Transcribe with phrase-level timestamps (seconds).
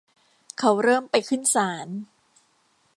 [0.59, 1.87] เขาเริ่มไปขึ้นศาล